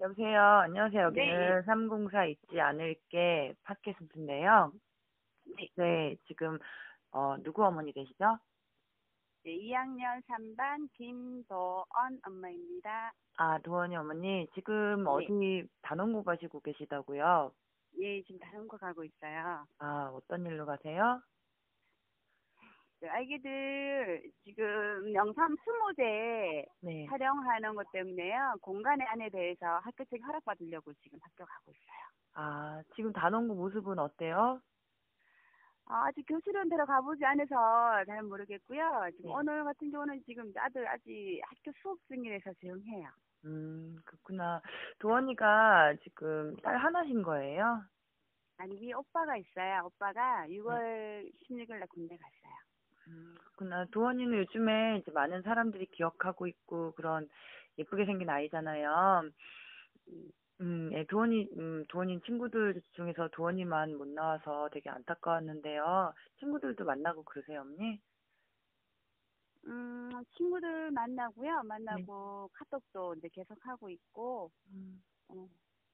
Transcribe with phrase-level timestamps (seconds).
[0.00, 0.40] 여보세요.
[0.62, 1.02] 안녕하세요.
[1.06, 4.72] 여기는 304 잊지 않을게 팟캐스트인데요.
[5.76, 6.58] 네, 지금
[7.10, 8.38] 어, 누구 어머니 되시죠?
[9.44, 13.12] 네, 2학년 3반 김도언 엄마입니다.
[13.38, 14.46] 아, 도원이 어머니.
[14.54, 17.50] 지금 어디 단원고 가시고 계시다고요?
[18.00, 19.66] 예, 지금 다른 거 가고 있어요.
[19.78, 21.20] 아, 어떤 일로 가세요?
[23.00, 27.06] 네, 아기들 지금 영상 스무제 네.
[27.08, 28.56] 촬영하는 것 때문에요.
[28.60, 31.98] 공간의 안에 대해서 학교 측 허락받으려고 지금 학교 가고 있어요.
[32.34, 34.60] 아, 지금 단원고 모습은 어때요?
[35.86, 39.10] 아, 아직 교실은 들어가보지 않아서 잘 모르겠고요.
[39.16, 39.34] 지금 네.
[39.34, 43.08] 오늘 같은 경우는 지금 아들 아직 학교 수업 중이라서 조용해요.
[43.44, 44.60] 음, 그렇구나.
[44.98, 47.84] 도원이가 지금 딸 하나신 거예요?
[48.58, 49.82] 아니, 위에 오빠가 있어요.
[49.86, 52.67] 오빠가 6월 16일 날 군대 갔어요.
[53.08, 53.86] 음, 그렇구나.
[53.86, 57.28] 도원이는 요즘에 이제 많은 사람들이 기억하고 있고 그런
[57.78, 59.30] 예쁘게 생긴 아이잖아요.
[60.60, 66.12] 음, 예, 도원이, 음, 도원이 친구들 중에서 도원이만 못 나와서 되게 안타까웠는데요.
[66.40, 68.00] 친구들도 만나고 그러세요, 언니?
[69.66, 71.62] 음, 친구들 만나고요.
[71.64, 74.50] 만나고 카톡도 이제 계속 하고 있고,
[75.28, 75.48] 어,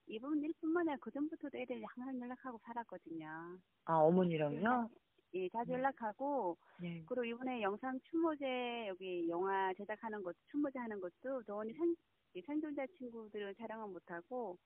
[0.06, 3.58] 이번 일뿐만 아니라 그전부터도 애들이 항상 연락하고 살았거든요.
[3.86, 4.90] 아, 어머니랑요?
[5.34, 5.72] 예, 자주 네.
[5.72, 7.06] 연락하고, 네.
[7.06, 11.94] 그리고 이번에 영상 추모제, 여기 영화 제작하는 것도, 추모제 하는 것도, 도원이 생,
[12.34, 14.58] 이 생존자 친구들은 촬영은 못하고,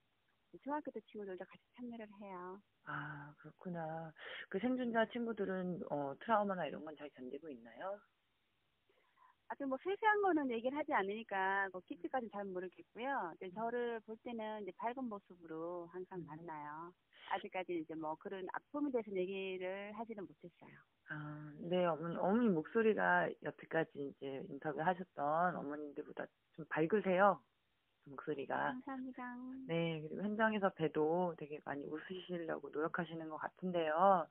[0.62, 2.60] 중학교 때 친구들도 같이 참여를 해요.
[2.86, 4.12] 아, 그렇구나.
[4.48, 8.00] 그 생존자 친구들은, 어, 트라우마나 이런 건 잘 견디고 있나요?
[9.48, 13.32] 아주 뭐 세세한 거는 얘기를 하지 않으니까 그 깊이까지 잘 모르겠고요.
[13.36, 16.92] 이제 저를 볼 때는 이제 밝은 모습으로 항상 만나요.
[17.30, 20.78] 아직까지는 이제 뭐 그런 아픔에 대해서 얘기를 하지는 못했어요.
[21.10, 26.26] 아, 네, 어머니, 어머니 목소리가 여태까지 이제 인터뷰 하셨던 어머님들보다
[26.56, 27.40] 좀 밝으세요.
[28.04, 28.56] 목소리가.
[28.56, 29.22] 감사합니다.
[29.66, 34.26] 네, 그리고 현장에서 봬도 되게 많이 웃으시려고 노력하시는 것 같은데요.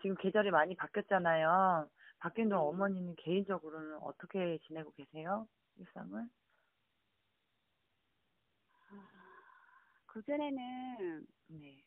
[0.00, 1.88] 지금 계절이 많이 바뀌었잖아요.
[2.22, 5.48] 동안 어머니는 개인적으로는 어떻게 지내고 계세요?
[5.76, 6.28] 일상을?
[10.06, 11.82] 그전에는 네.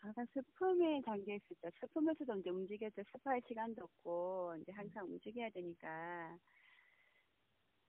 [0.00, 3.02] 항상 슬픔에 잠겨 때 슬픔에서도 이제 움직였죠.
[3.10, 6.36] 슬퍼할 시간도 없고 이제 항상 움직여야 되니까.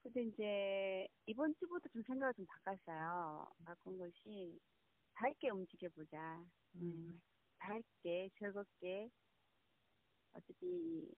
[0.02, 3.48] 근데 이제 이번 주부터 좀 생각을 좀 바꿨어요.
[3.66, 4.60] 바꾼 것이
[5.16, 6.46] 밝게 움직여보자.
[6.76, 7.22] 음,
[7.58, 9.10] 밝게 즐겁게
[10.34, 11.12] 어차피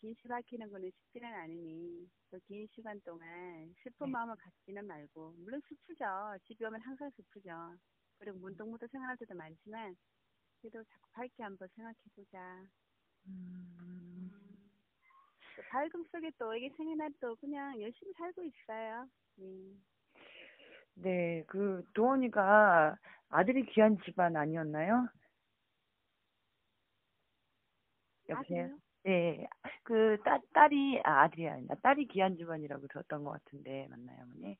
[0.00, 4.12] 긴시 밝히는 거는 쉽지는 않으니 그긴 시간 동안 슬픈 네.
[4.12, 6.04] 마음을 갖지는 말고 물론 슬프죠.
[6.46, 7.74] 집에 오면 항상 슬프죠.
[8.18, 9.96] 그리고 문득문득 생각할 때도 많지만
[10.60, 12.66] 그래도 자꾸 밝게 한번 생각해보자.
[13.26, 14.30] 음,
[15.56, 19.08] 그 밝음 속에 또 애기 생일날 또 그냥 열심히 살고 있어요.
[19.38, 19.82] 음.
[20.94, 22.96] 네, 그 도원이가
[23.28, 25.08] 아들이 귀한 집안 아니었나요?
[28.28, 28.64] 여보세요?
[28.64, 28.85] 아들이요?
[29.06, 29.46] 네,
[29.84, 34.58] 그 딸, 딸이 아, 아들이 아니라 딸이 귀한 집안이라고 들었던 것 같은데 맞나요, 어머니?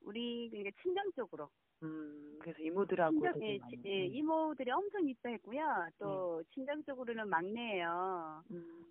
[0.00, 1.50] 우리 그러니까 친정 쪽으로
[1.82, 5.90] 음, 그래서 이모들하고 친정 예, 예, 이모들이 엄청 이뻐했고요.
[5.98, 8.42] 또 친정 쪽으로는 막내예요.
[8.52, 8.86] 음,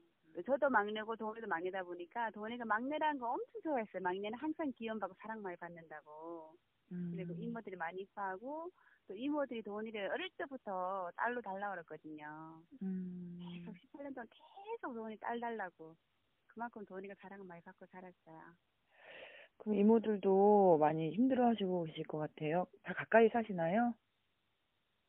[0.46, 4.04] 저도 막내고 도원이도 막내다 보니까 도원이가 막내라는 거 엄청 좋아했어요.
[4.04, 6.54] 막내는 항상 귀여움받고 사랑 많이 받는다고.
[7.12, 8.72] 그리고 음, 이모들이 많이 이뻐하고
[9.08, 12.64] 또 이모들이 도원이를 어릴 때부터 딸로 달라고 그랬거든요.
[12.82, 15.96] 음, 계속 18년 동안 계속 도원이 딸 달라고.
[16.48, 18.42] 그만큼 도원이가 사랑을 많이 받고 살았어요.
[19.58, 22.66] 그럼 이모들도 많이 힘들어하시고 계실 것 같아요.
[22.84, 23.94] 다 가까이 사시나요?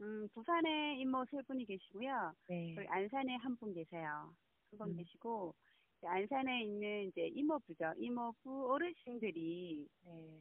[0.00, 2.32] 음, 부산에 이모 세 분이 계시고요.
[2.48, 2.74] 네.
[2.74, 4.34] 그리고 안산에 한 분 계세요.
[4.70, 4.96] 한분 음.
[4.96, 5.54] 계시고
[6.04, 7.94] 안산에 있는 이제 이모부죠.
[7.96, 10.40] 이모부 어르신들이 네.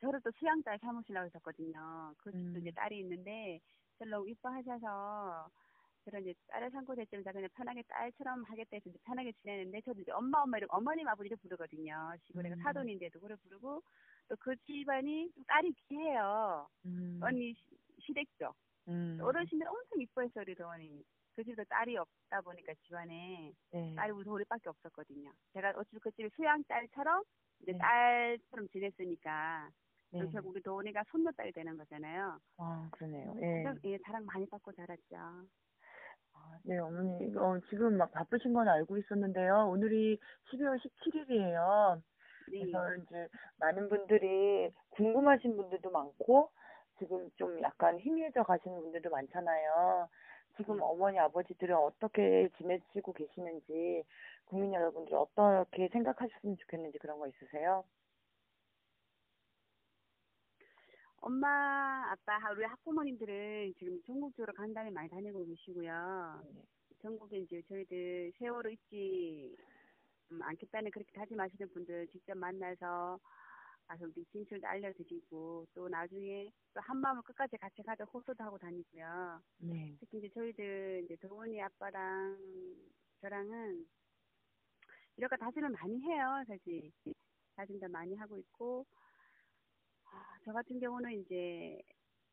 [0.00, 2.14] 저를 또 수양딸 삼으시려고 했었거든요.
[2.18, 2.60] 그 집도 음.
[2.60, 3.60] 이제 딸이 있는데
[3.98, 5.48] 저를 너무 이뻐하셔서
[6.04, 10.10] 그런 이제 딸을 삼고 됐지만 그냥 편하게 딸처럼 하겠다 해서 이제 편하게 지내는데 저도 이제
[10.12, 12.14] 엄마 엄마 이렇게 어머님 아버지를 부르거든요.
[12.26, 12.56] 시골에 음.
[12.62, 13.82] 사돈인데도 그래 부르고
[14.28, 16.66] 또 그 집안이 또 딸이 귀해요.
[16.86, 17.20] 음.
[17.22, 17.76] 언니 시-
[18.06, 18.54] 시댁죠.
[18.88, 19.18] 음.
[19.20, 21.04] 어르신들 엄청 이뻐했어 우리 도원이.
[21.36, 23.94] 그 집도 딸이 없다 보니까 집안에 네.
[23.94, 25.30] 딸이 우리 우리밖에 없었거든요.
[25.52, 27.22] 제가 어찌 그 집에 수양 딸처럼
[27.62, 27.78] 이제 네.
[27.78, 29.68] 딸처럼 지냈으니까
[30.12, 30.18] 네.
[30.18, 32.38] 그래서 결국 우리 도원이가 손녀딸이 되는 거잖아요.
[32.58, 33.34] 아, 그러네요.
[33.40, 33.62] 예.
[33.62, 35.16] 가장 예, 자랑 많이 받고 자랐죠.
[36.34, 37.36] 아, 네, 어머니.
[37.36, 39.68] 어, 지금 막 바쁘신 건 알고 있었는데요.
[39.70, 40.18] 오늘이
[40.50, 42.02] 12월 17일이에요.
[42.50, 42.60] 네.
[42.60, 43.28] 그래서 이제
[43.58, 46.50] 많은 분들이 궁금하신 분들도 많고,
[46.98, 50.08] 지금 좀 약간 희미해져 가시는 분들도 많잖아요.
[50.56, 50.82] 지금 네.
[50.82, 54.02] 어머니, 아버지들은 어떻게 지내시고 계시는지,
[54.46, 57.84] 국민 여러분들 어떻게 생각하셨으면 좋겠는지 그런 거 있으세요?
[61.20, 66.42] 엄마, 아빠, 우리 학부모님들은 지금 전국적으로 간단히 많이 다니고 계시고요.
[66.44, 66.62] 네.
[67.02, 69.54] 전국에 이제 저희들 세월호 잊지
[70.32, 73.18] 음, 않겠다는 그렇게 다짐하시는 분들 직접 만나서
[73.86, 79.42] 가서 우리 진실도 알려드리고 또 나중에 또 한마음을 끝까지 같이 가자 호소도 하고 다니고요.
[79.58, 79.96] 네.
[80.00, 82.38] 특히 이제 저희들 이제 도훈이 아빠랑
[83.20, 83.86] 저랑은
[85.16, 86.90] 이렇게 다짐을 많이 해요, 사실.
[87.56, 88.86] 다짐도 많이 하고 있고,
[90.10, 91.80] 아, 저 같은 경우는 이제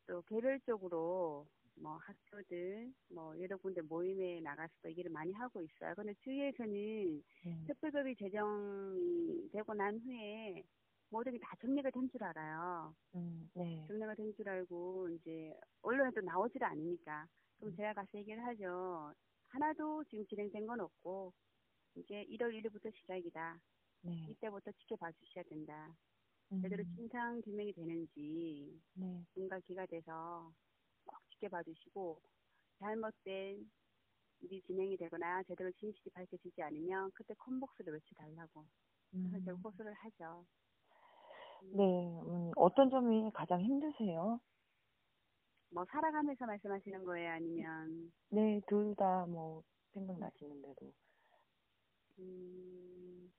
[0.06, 1.46] 또 개별적으로
[1.76, 5.94] 뭐 학교들, 뭐 여러 군데 모임에 나가서 또 얘기를 많이 하고 있어요.
[5.94, 7.64] 근데 주위에서는 네.
[7.66, 10.64] 특별급이 제정이 되고 난 후에
[11.10, 12.94] 모든 게 다 정리가 된 줄 알아요.
[13.14, 13.86] 음, 네.
[13.88, 17.26] 정리가 된 줄 알고 이제 언론에도 나오질 않으니까
[17.58, 19.14] 그럼 제가 가서 얘기를 하죠.
[19.48, 21.32] 하나도 지금 진행된 건 없고
[21.96, 23.58] 이제 1월 1일부터 시작이다.
[24.02, 24.26] 네.
[24.30, 25.94] 이때부터 지켜봐 주셔야 된다.
[26.52, 29.24] 음, 제대로 진상 규명이 되는지 네.
[29.34, 30.52] 누군가 기가 돼서
[31.06, 32.20] 꼭 지켜봐 주시고
[32.80, 33.70] 잘못된
[34.40, 38.66] 일이 진행이 되거나 제대로 진실이 밝혀지지 않으면 그때 콤복스를 외쳐달라고
[39.30, 39.56] 그래서 음.
[39.62, 40.46] 호소를 하죠.
[41.72, 41.82] 네,
[42.20, 42.52] 어머니.
[42.56, 44.40] 어떤 점이 가장 힘드세요?
[45.70, 47.30] 뭐 살아가면서 말씀하시는 거예요?
[47.32, 49.62] 아니면 네, 둘 다 뭐
[49.92, 50.92] 생각나시는 대로.
[52.18, 53.32] 음,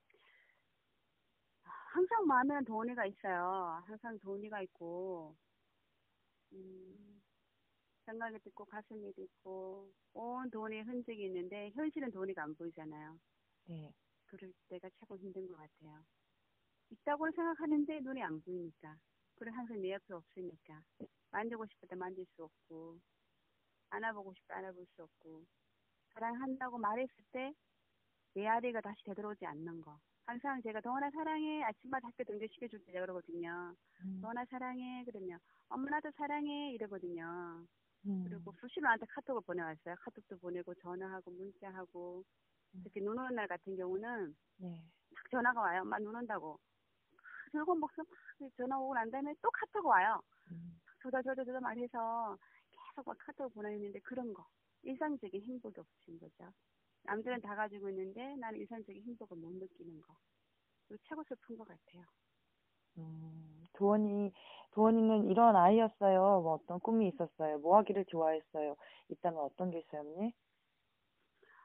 [1.92, 3.82] 항상 마음에는 도훈이가 있어요.
[3.86, 5.36] 항상 도훈이가 있고,
[6.52, 7.22] 음,
[8.06, 13.18] 생각이 있고, 가슴이 있고, 온 도훈이의 흔적이 있는데, 현실은 도훈이가 안 보이잖아요.
[13.66, 13.92] 네.
[14.26, 16.04] 그럴 때가 최고 힘든 것 같아요.
[16.90, 18.96] 있다고 생각하는데 눈이 안 보이니까.
[19.36, 20.82] 그리고 항상 내 옆에 없으니까.
[21.30, 22.98] 만지고 싶을 때 만질 수 없고,
[23.90, 25.44] 안아보고 싶을 때 안아볼 수 없고,
[26.14, 27.54] 사랑한다고 말했을 때
[28.34, 29.98] 내 아리가 다시 되돌아오지 않는 거.
[30.30, 33.74] 항상 제가 동원아 사랑해 아침마다 학교 등교시켜줄 때 그러거든요.
[34.04, 37.66] 음, 동원아 사랑해 그러면 엄마 나도 사랑해 이러거든요.
[38.06, 39.96] 음, 그리고 수시로 나한테 카톡을 보내왔어요.
[39.98, 42.22] 카톡도 보내고 전화하고 문자하고
[42.76, 42.80] 음.
[42.84, 44.84] 특히 눈 오는 날 같은 경우는 네.
[45.16, 45.80] 딱 전화가 와요.
[45.82, 46.60] 엄마 눈 온다고.
[47.50, 48.06] 즐거운 목소리
[48.38, 50.22] 막 전화 오고 난 다음에 또 카톡 와요.
[50.52, 52.38] 음, 저다 저다 저다 말해서
[52.70, 54.46] 계속 막 카톡 보내는데 그런 거
[54.84, 56.52] 일상적인 행복이 없으신 거죠.
[57.04, 60.14] 남들은 다 가지고 있는데 나는 일상적인 행복을 못 느끼는 거.
[60.88, 62.04] 그거 최고 슬픈 것 같아요.
[62.98, 64.32] 음, 도원이,
[64.72, 66.40] 도원이는 이런 아이였어요.
[66.42, 67.58] 뭐 어떤 꿈이 있었어요.
[67.58, 68.76] 뭐 하기를 좋아했어요.
[69.08, 70.32] 있다면 어떤 게 있어요, 언니?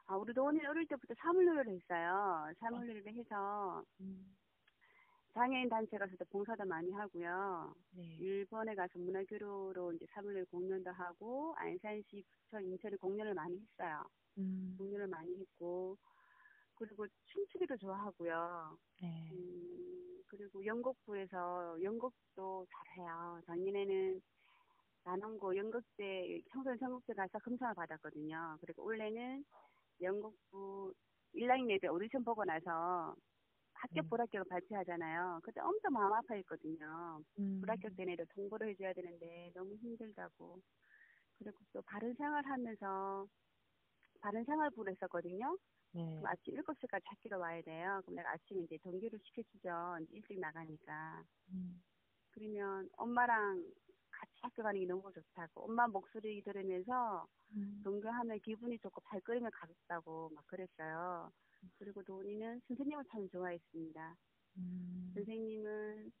[0.06, 2.52] 아, 우리 도원이 어릴 때부터 사물놀이를 했어요.
[2.60, 4.36] 사물놀이를 해서 음,
[5.36, 7.74] 장애인 단체 가서도 봉사도 많이 하고요.
[7.90, 8.16] 네.
[8.16, 14.02] 일본에 가서 문화교류로 이제 사물놀이 공연도 하고 안산시, 부천, 인천에 공연을 많이 했어요.
[14.38, 15.98] 음, 공연을 많이 했고
[16.76, 18.78] 그리고 춤추기도 좋아하고요.
[19.02, 19.28] 네.
[19.30, 23.38] 음, 그리고 연극부에서 연극도 잘해요.
[23.46, 24.22] 작년에는
[25.04, 28.56] 난원고 연극제 청소년 전국제 가서 금상을 받았거든요.
[28.62, 29.44] 그리고 올해는
[30.00, 30.94] 연극부
[31.34, 33.14] 1학년 예배 오디션 보고 나서
[33.80, 34.10] 합격 음.
[34.10, 35.40] 불합격을 발표하잖아요.
[35.42, 37.22] 그때 엄청 마음 아파했거든요.
[37.38, 40.60] 음, 불합격 때문에도 통보를 해줘야 되는데 너무 힘들다고.
[41.38, 43.26] 그리고 또 바른 생활하면서
[44.20, 45.56] 바른 생활부를 했었거든요.
[45.92, 46.02] 네.
[46.18, 48.00] 그럼 아침 7시까지 학교로 와야 돼요.
[48.04, 49.98] 그럼 내가 아침에 이제 동기를 시켜주죠.
[50.02, 51.24] 이제 일찍 나가니까.
[51.52, 51.82] 음,
[52.30, 53.64] 그러면 엄마랑
[54.10, 55.64] 같이 학교 가는 게 너무 좋다고.
[55.64, 61.32] 엄마 목소리 들으면서 음, 동교하면 기분이 좋고 발걸음이 가볍다고 막 그랬어요.
[61.78, 64.16] 그리고 도훈이는 선생님을 참 좋아했습니다.
[64.58, 66.12] 음, 선생님은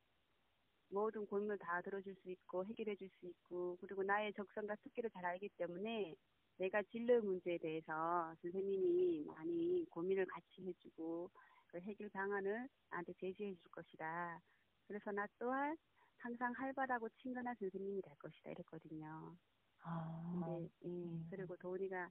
[0.90, 5.24] 모든 고민을 다 들어줄 수 있고 해결해 줄 수 있고 그리고 나의 적성과 특기를 잘
[5.24, 6.14] 알기 때문에
[6.58, 11.30] 내가 진로 문제에 대해서 선생님이 많이 고민을 같이 해주고
[11.68, 14.40] 그 해결 방안을 나한테 제시해 줄 것이다.
[14.86, 15.76] 그래서 나 또한
[16.18, 19.36] 항상 활발하고 친근한 선생님이 될 것이다 이랬거든요.
[19.82, 22.10] 아, 근데 예, 그리고 도훈이가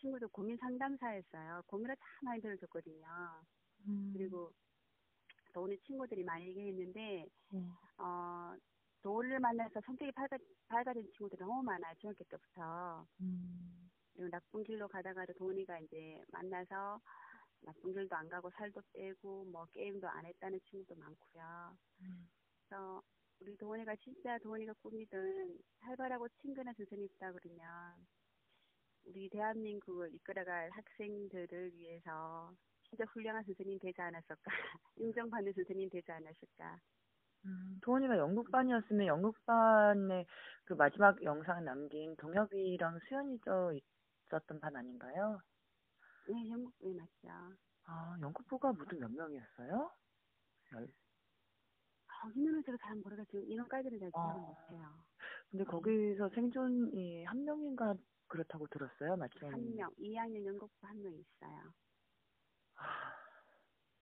[0.00, 1.62] 친구도 고민 상담사였어요.
[1.66, 3.06] 고민을 참 많이 들어줬거든요.
[3.86, 4.52] 음, 그리고
[5.52, 7.70] 도훈이 친구들이 많이 얘기했는데 네.
[7.98, 8.54] 어
[9.02, 10.36] 도훈이를 만나서 성격이 밝아,
[10.68, 11.94] 밝아진 친구들이 너무 많아요.
[12.00, 13.06] 중학교 때부터.
[13.20, 17.00] 음, 그리고 나쁜 길로 가다가도 도훈이가 이제 만나서
[17.60, 21.76] 나쁜 길도 안 가고 살도 빼고 뭐 게임도 안 했다는 친구도 많고요.
[22.00, 22.28] 음.
[22.68, 23.02] 그래서
[23.40, 28.06] 우리 도훈이가 진짜 도훈이가 꿈이던 활발하고 친근한 선생님이 있다 그러면
[29.06, 32.52] 우리 대한민국을 이끌어갈 학생들을 위해서
[32.88, 34.44] 진짜 훌륭한 선생님 되지 않았을까
[34.96, 36.78] 인정받는 선생님 되지 않았을까
[37.46, 40.24] 음, 도원이가 연극반이었으면 연극반에
[40.64, 43.72] 그 마지막 영상 남긴 동엽이랑 수연이도
[44.26, 45.40] 있었던 반 아닌가요?
[46.26, 47.54] 네 영국 네 맞죠
[47.86, 49.90] 아, 연극부가 모두 몇 명이었어요?
[50.72, 50.84] 열-
[52.24, 54.38] 어, 인원을 제가 잘 모르겠지만 인원까지는 잘 기억을 아.
[54.40, 55.04] 못해요
[55.50, 57.94] 근데 거기서 생존이 한 명인가
[58.34, 59.48] 그렇다고 들었어요, 맞죠?
[59.52, 61.72] 한명 2학년 연극부 한 명 있어요
[62.76, 63.14] 아,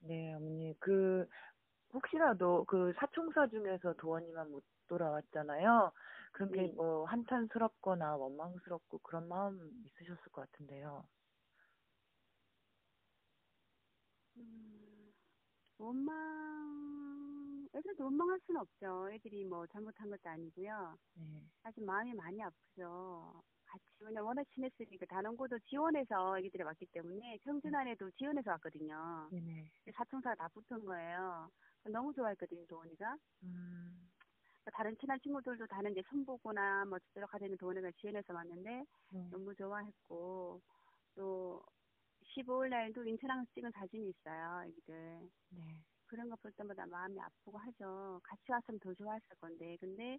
[0.00, 0.74] 네, 어머니.
[0.80, 1.26] 그,
[1.94, 5.92] 혹시라도 그 사총사 중에서 도원이만 못 돌아왔잖아요.
[6.32, 6.72] 그런 게 네.
[6.76, 11.08] 뭐 한탄스럽거나 원망스럽고 그런 마음 있으셨을 것 같은데요.
[14.36, 15.12] 음,
[15.78, 19.10] 원망, 애들도 원망할 수는 없죠.
[19.12, 20.98] 애들이 뭐 잘못한 것도 아니고요.
[21.14, 21.50] 네.
[21.62, 23.42] 사실 마음이 많이 아프죠.
[23.72, 29.28] 같이, 왜냐 워낙 친했으니까 단원고도 지원해서 애기들이 왔기 때문에 청준안에도 지원해서 왔거든요.
[29.32, 29.64] 네네.
[29.94, 31.48] 사총사가 다 붙은 거예요.
[31.84, 33.16] 너무 좋아했거든요, 도원이가.
[33.44, 34.10] 음,
[34.74, 39.28] 다른 친한 친구들도 다른 이제 선보거나 뭐 저쪽으로 가는 도원이가 지원해서 왔는데 네.
[39.30, 40.60] 너무 좋아했고
[41.16, 41.62] 또
[42.36, 45.28] 15일 날도 인천항에서 찍은 사진이 있어요, 애기들.
[45.50, 45.60] 네.
[46.06, 48.20] 그런 거 볼 때마다 마음이 아프고 하죠.
[48.22, 49.76] 같이 왔으면 더 좋았을 건데.
[49.80, 50.18] 근데,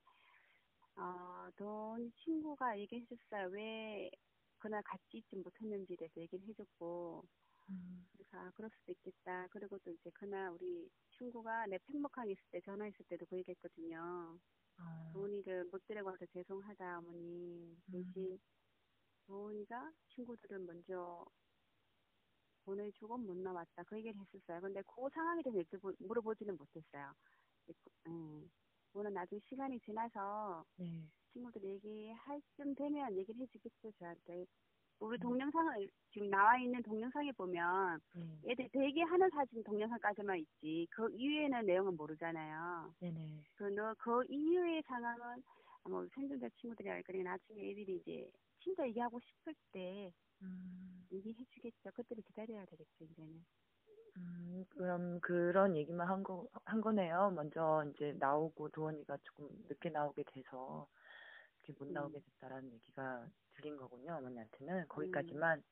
[0.96, 3.50] 어, 돈 친구가 얘기해줬어요.
[3.52, 4.10] 왜
[4.58, 7.24] 그날 같이 있지 못했는지에 대해서 얘기를 해줬고.
[7.70, 9.48] 음, 그래서, 아, 그럴 수도 있겠다.
[9.50, 14.38] 그리고 또 이제 그날 우리 친구가 내 팽목항에 있을 때 전화했을 때도 그 얘기했거든요.
[14.78, 17.76] 아, 도훈이를 못 와서 죄송하다, 어머니.
[17.92, 18.40] 대신
[19.28, 21.26] 도훈이가 친구들은 먼저
[22.66, 23.84] 보내주고 못 나왔다.
[23.84, 24.62] 그 얘기를 했었어요.
[24.62, 27.14] 근데 그 상황에 대해서 물어보지는 못했어요.
[28.08, 28.50] 음.
[28.94, 31.04] 그거는 나중에 시간이 지나서 네.
[31.34, 34.46] 친구들 얘기할 쯤 되면 얘기를 해주겠죠, 저한테.
[35.00, 35.20] 우리 음.
[35.20, 38.40] 동영상을, 지금 나와 있는 동영상에 보면 네.
[38.52, 40.88] 애들 되게 하는 사진 동영상까지만 있지.
[40.92, 42.94] 그 이후에는 내용은 모르잖아요.
[43.00, 43.44] 네네.
[43.56, 45.44] 그, 너, 그 이후의 상황은
[45.86, 51.92] 우리 생존자 친구들이 알 거니까 나중에 애들이 이제 진짜 얘기하고 싶을 때 음, 얘기해주겠죠.
[51.94, 53.44] 그때를 기다려야 되겠죠, 이제는.
[54.18, 57.32] 음, 그럼 그런 얘기만 한 거, 한 거네요.
[57.36, 60.88] 먼저 이제 나오고 도원이가 조금 늦게 나오게 돼서
[61.64, 61.94] 이렇게 못 음.
[61.94, 64.88] 나오게 됐다라는 얘기가 들린 거군요, 어머니한테는.
[64.88, 65.64] 거기까지만.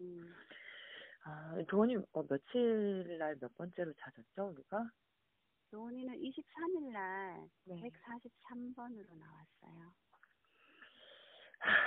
[0.00, 0.34] 음.
[1.24, 4.90] 아, 도원이 어, 며칠 날 몇 번째로 찾았죠, 우리가?
[5.70, 7.74] 도훈이는 23일 날 네.
[7.80, 9.92] 143번으로 나왔어요.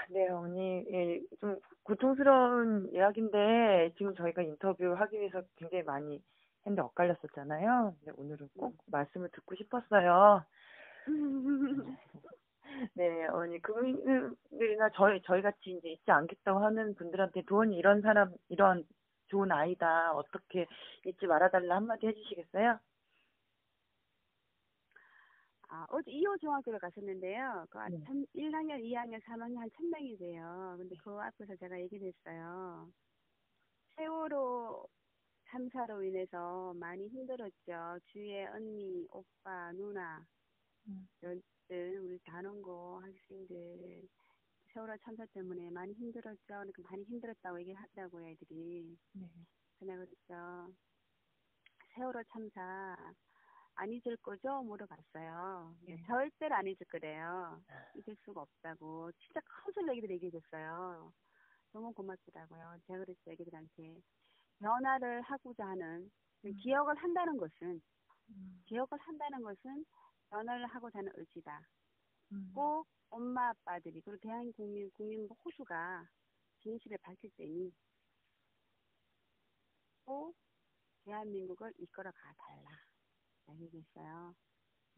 [0.10, 6.22] 네, 어머니, 예, 좀 고통스러운 이야기인데 지금 저희가 인터뷰하기 위해서 굉장히 많이
[6.66, 7.96] 했는데 엇갈렸었잖아요.
[8.00, 10.44] 근데 오늘은 꼭 말씀을 듣고 싶었어요.
[12.94, 18.86] 네, 어머니, 그분들이나 저희, 저희 같이 이제 있지 않겠다고 하는 분들한테 도원이 이런 사람, 이런
[19.28, 20.66] 좋은 아이다, 어떻게
[21.06, 22.80] 잊지 말아달라 한마디 해주시겠어요?
[25.72, 27.66] 아, 어제 2호 중학교를 갔었는데요.
[27.70, 28.04] 그 네.
[28.06, 30.76] 한 1학년, 2학년, 3학년 한 1000명이 돼요.
[30.78, 32.92] 근데 그 앞에서 제가 얘기를 했어요.
[33.96, 34.88] 세월호
[35.46, 38.00] 참사로 인해서 많이 힘들었죠.
[38.06, 40.26] 주위에 언니, 오빠, 누나,
[40.88, 41.08] 음.
[41.22, 44.08] 들 우리 단원고 학생들
[44.74, 46.40] 세월호 참사 때문에 많이 힘들었죠.
[46.48, 48.98] 그러니까 많이 힘들었다고 얘기를 하더라고요, 애들이.
[49.14, 49.28] 네.
[49.78, 50.74] 그냥 그랬죠.
[51.94, 52.96] 세월호 참사
[53.80, 54.62] 안 잊을 거죠?
[54.64, 55.74] 물어봤어요.
[55.84, 55.96] 네.
[56.06, 57.64] 절대로 안 잊을 거래요.
[57.96, 59.10] 잊을 수가 없다고.
[59.14, 61.14] 진짜 큰 소리 애기들 얘기해줬어요.
[61.72, 62.78] 너무 고맙더라고요.
[62.86, 64.02] 제가 그랬어요, 애기들한테.
[64.60, 66.12] 변화를 하고자 하는,
[66.62, 67.82] 기억을 한다는 것은,
[68.32, 69.86] 음, 기억을 한다는 것은
[70.30, 71.62] 변화를 하고자 하는 의지다.
[72.34, 76.06] 음, 꼭 엄마 아빠들이, 그리고 대한민국 국민, 국민 호수가
[76.64, 77.72] 진실을 밝힐 때니,
[80.04, 80.36] 꼭
[81.06, 82.89] 대한민국을 이끌어 가 달라.
[83.60, 84.36] 얘기했어요.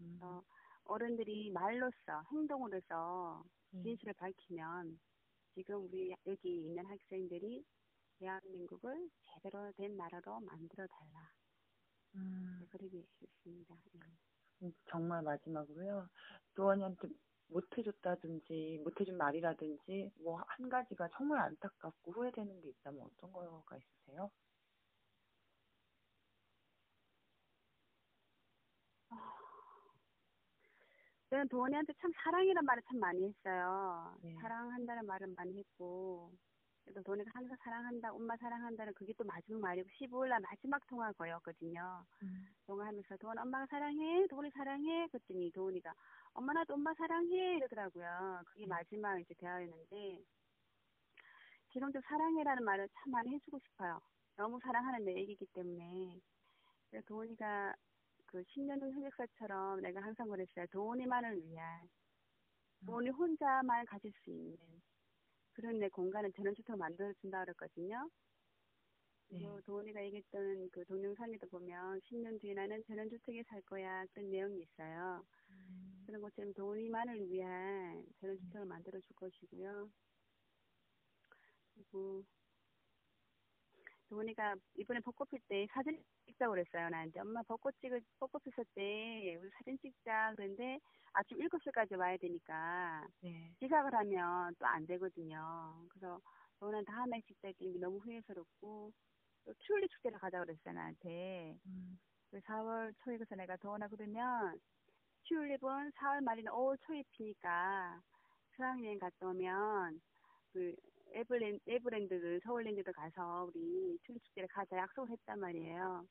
[0.01, 0.43] 음, 그래서
[0.85, 3.43] 어른들이 말로써 행동으로서
[3.73, 3.83] 음.
[3.83, 4.99] 진실을 밝히면
[5.55, 7.63] 지금 우리 여기 있는 학생들이
[8.19, 11.31] 대한민국을 제대로 된 나라로 만들어 달라.
[12.15, 12.59] 음.
[12.59, 13.75] 네, 그러게 했습니다.
[13.95, 13.99] 예.
[14.63, 16.07] 음, 정말 마지막으로요.
[16.55, 17.07] 도원이한테
[17.47, 24.31] 못해줬다든지 못해준 말이라든지 뭐 한 가지가 정말 안타깝고 후회되는 게 있다면 어떤 거가 있으세요?
[31.31, 34.13] 저는 도원이한테 참 사랑이란 말을 참 많이 했어요.
[34.21, 34.35] 네.
[34.41, 36.29] 사랑한다는 말은 많이 했고,
[36.83, 42.03] 그래도 도원이가 항상 사랑한다, 엄마 사랑한다는 그게 또 마지막 말이고, 15일 날 마지막 통화 거였거든요.
[42.67, 45.93] 통화하면서 도원 엄마가 사랑해, 도원이 사랑해, 그랬더니 도원이가
[46.33, 48.41] 엄마 나도 엄마 사랑해 이러더라고요.
[48.47, 50.19] 그게 마지막 이제 대화였는데,
[51.71, 54.01] 지금도 사랑해라는 말을 참 많이 해주고 싶어요.
[54.35, 56.19] 너무 사랑하는 내 얘기이기 때문에.
[56.89, 57.73] 그래서 도원이가
[58.31, 60.65] 그 10년 전 흑역사처럼 내가 항상 그랬어요.
[60.71, 61.89] 도원이만을 위한,
[62.85, 64.57] 도원이 혼자만 가질 수 있는
[65.53, 68.09] 그런 내 공간을 전원주택 만들어준다 그랬거든요.
[69.27, 69.61] 그리고 네.
[69.65, 75.25] 도원이가 얘기했던 그 동영상에도 보면 10년 뒤에 나는 전원주택에 살 거야 그런 내용이 있어요.
[76.05, 79.89] 그런 것처럼 도원이만을 위한 전원주택을 만들어 줄 것이고요.
[81.73, 82.23] 그리고
[84.09, 88.43] 도원이가 이번에 벚꽃 필때 사진 찍자고 그랬어요 나한테 엄마 벚꽃 찍을 벚꽃
[88.75, 90.79] 때 우리 사진 찍자 그런데
[91.13, 93.53] 아침 7시까지 와야 되니까 네.
[93.59, 95.85] 지각을 하면 또 안 되거든요.
[95.89, 96.19] 그래서
[96.59, 98.91] 너는 다음에 찍자 했더니 너무 후회스럽고
[99.45, 101.57] 또 튤립 축제를 가자 그랬어요 나한테.
[101.65, 101.99] 음,
[102.31, 104.59] 그 4월 초에 그래서 내가 더워나 그러면
[105.25, 108.01] 튤립은 4월 말이나 5월 초에 피니까
[108.55, 110.01] 수학여행 갔다 오면
[110.53, 110.75] 그
[111.13, 116.05] 에버랜, 에버랜드 그 서울랜드도 가서 우리 튤립 축제를 가자 약속을 했단 말이에요.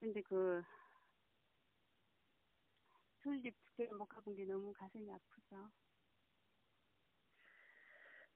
[0.00, 0.62] 근데 그
[3.22, 5.70] 튤립 축제를 못 가본 게 너무 가슴이 아프죠.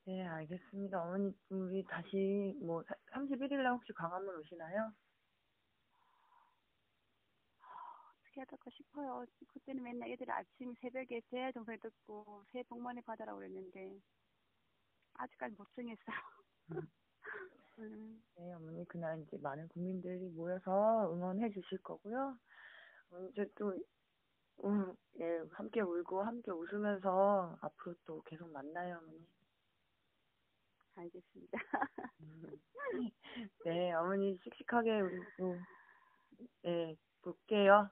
[0.04, 1.00] 네, 알겠습니다.
[1.02, 2.82] 어머니, 우리 다시 뭐
[3.12, 4.92] 31일 날 혹시 광화문 오시나요?
[8.20, 9.24] 어떻게 해야 될까 싶어요.
[9.48, 14.00] 그때는 맨날 애들이 아침 새벽에 제 동생 듣고 새해 복 많이 받으라고 그랬는데
[15.14, 16.16] 아직까지 못 정했어요.
[16.72, 16.88] 음,
[17.76, 22.36] 네, 어머니 그날 이제 많은 국민들이 모여서 응원해 주실 거고요.
[23.12, 23.74] 음, 이제 또
[24.64, 29.26] 음, 예, 함께 울고 함께 웃으면서 앞으로 또 계속 만나요, 어머니.
[30.96, 31.58] 알겠습니다.
[33.64, 35.58] 네, 어머니 씩씩하게 울고
[36.62, 37.90] 네, 볼게요.